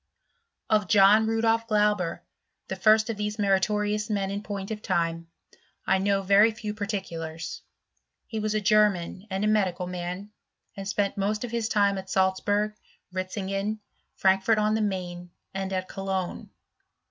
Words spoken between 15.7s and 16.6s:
at Cologne.